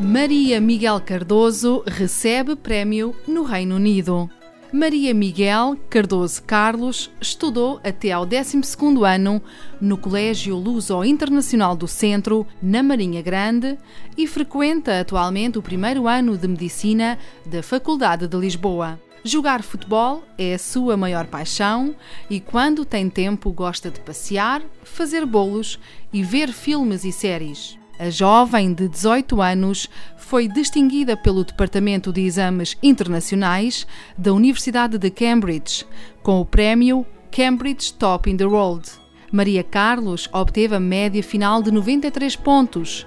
Maria 0.00 0.60
Miguel 0.60 1.00
Cardoso 1.00 1.84
recebe 1.86 2.56
prémio 2.56 3.14
no 3.28 3.44
Reino 3.44 3.76
Unido. 3.76 4.28
Maria 4.72 5.14
Miguel 5.14 5.76
Cardoso 5.88 6.42
Carlos 6.42 7.12
estudou 7.20 7.80
até 7.84 8.10
ao 8.10 8.26
12º 8.26 9.06
ano 9.06 9.40
no 9.80 9.96
Colégio 9.96 10.56
Luso 10.56 11.04
Internacional 11.04 11.76
do 11.76 11.86
Centro, 11.86 12.44
na 12.60 12.82
Marinha 12.82 13.22
Grande, 13.22 13.78
e 14.18 14.26
frequenta 14.26 14.98
atualmente 14.98 15.58
o 15.58 15.62
primeiro 15.62 16.08
ano 16.08 16.36
de 16.36 16.48
Medicina 16.48 17.16
da 17.46 17.62
Faculdade 17.62 18.26
de 18.26 18.36
Lisboa. 18.36 19.00
Jogar 19.22 19.62
futebol 19.62 20.24
é 20.36 20.54
a 20.54 20.58
sua 20.58 20.96
maior 20.96 21.26
paixão 21.28 21.94
e, 22.28 22.40
quando 22.40 22.84
tem 22.84 23.08
tempo, 23.08 23.52
gosta 23.52 23.92
de 23.92 24.00
passear, 24.00 24.60
fazer 24.82 25.24
bolos 25.24 25.78
e 26.12 26.20
ver 26.24 26.52
filmes 26.52 27.04
e 27.04 27.12
séries. 27.12 27.78
A 27.98 28.10
jovem 28.10 28.72
de 28.72 28.88
18 28.88 29.40
anos 29.40 29.88
foi 30.16 30.48
distinguida 30.48 31.16
pelo 31.16 31.44
Departamento 31.44 32.12
de 32.12 32.22
Exames 32.22 32.76
Internacionais 32.82 33.86
da 34.18 34.32
Universidade 34.32 34.98
de 34.98 35.10
Cambridge 35.10 35.86
com 36.20 36.40
o 36.40 36.44
prémio 36.44 37.06
Cambridge 37.30 37.92
Top 37.94 38.28
in 38.28 38.36
the 38.36 38.44
World. 38.44 38.90
Maria 39.30 39.62
Carlos 39.62 40.28
obteve 40.32 40.74
a 40.74 40.80
média 40.80 41.22
final 41.22 41.62
de 41.62 41.70
93 41.70 42.34
pontos, 42.34 43.06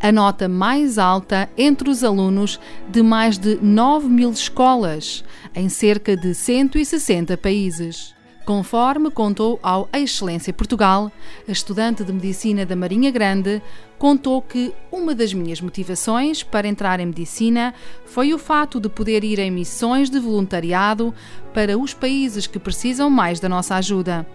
a 0.00 0.12
nota 0.12 0.48
mais 0.48 0.98
alta 0.98 1.50
entre 1.58 1.90
os 1.90 2.04
alunos 2.04 2.60
de 2.88 3.02
mais 3.02 3.38
de 3.38 3.58
9 3.60 4.08
mil 4.08 4.30
escolas, 4.30 5.24
em 5.54 5.68
cerca 5.68 6.16
de 6.16 6.32
160 6.32 7.36
países. 7.36 8.17
Conforme 8.48 9.10
contou 9.10 9.60
ao 9.62 9.90
Excelência 9.92 10.54
Portugal, 10.54 11.12
a 11.46 11.52
estudante 11.52 12.02
de 12.02 12.10
Medicina 12.10 12.64
da 12.64 12.74
Marinha 12.74 13.10
Grande 13.10 13.60
contou 13.98 14.40
que 14.40 14.72
uma 14.90 15.14
das 15.14 15.34
minhas 15.34 15.60
motivações 15.60 16.42
para 16.42 16.66
entrar 16.66 16.98
em 16.98 17.04
Medicina 17.04 17.74
foi 18.06 18.32
o 18.32 18.38
fato 18.38 18.80
de 18.80 18.88
poder 18.88 19.22
ir 19.22 19.38
em 19.38 19.50
missões 19.50 20.08
de 20.08 20.18
voluntariado 20.18 21.14
para 21.52 21.76
os 21.76 21.92
países 21.92 22.46
que 22.46 22.58
precisam 22.58 23.10
mais 23.10 23.38
da 23.38 23.50
nossa 23.50 23.74
ajuda. 23.74 24.26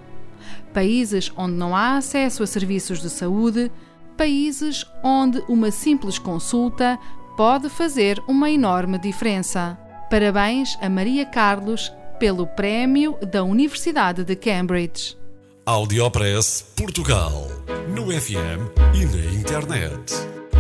Países 0.72 1.32
onde 1.36 1.56
não 1.56 1.76
há 1.76 1.98
acesso 1.98 2.44
a 2.44 2.46
serviços 2.46 3.02
de 3.02 3.10
saúde, 3.10 3.72
países 4.16 4.86
onde 5.04 5.44
uma 5.50 5.72
simples 5.72 6.20
consulta 6.20 7.00
pode 7.36 7.68
fazer 7.68 8.22
uma 8.28 8.48
enorme 8.48 9.00
diferença. 9.00 9.76
Parabéns 10.08 10.78
a 10.80 10.88
Maria 10.88 11.26
Carlos 11.26 11.92
pelo 12.20 12.48
Prémio 12.48 13.18
da 13.32 13.44
Universidade 13.44 14.24
de 14.24 14.36
Cambridge. 14.36 15.18
Audiopress 15.66 16.66
Portugal. 16.76 17.48
No 17.88 18.12
FM 18.12 18.72
e 18.94 19.06
na 19.06 19.40
internet. 19.40 20.14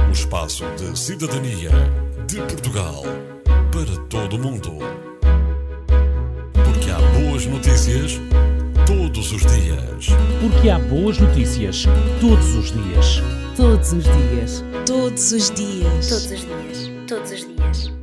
O 0.09 0.11
espaço 0.11 0.63
de 0.77 0.97
cidadania 0.97 1.71
de 2.27 2.37
Portugal 2.37 3.03
para 3.71 3.97
todo 4.07 4.35
o 4.35 4.39
mundo. 4.39 4.79
Porque 6.53 6.89
há 6.91 7.00
boas 7.19 7.45
notícias 7.45 8.19
todos 8.85 9.31
os 9.31 9.41
dias. 9.41 10.07
Porque 10.41 10.69
há 10.69 10.79
boas 10.79 11.17
notícias 11.17 11.85
todos 12.22 12.55
os 12.55 12.72
dias. 12.72 13.22
Todos 13.55 13.94
os 13.94 14.03
dias. 14.03 14.63
Todos 14.85 15.31
os 15.31 15.51
dias. 15.51 16.09
Todos 16.09 16.31
os 16.31 16.45
dias. 16.45 16.91
Todos 17.07 17.31
os 17.31 17.45
dias. 17.45 18.03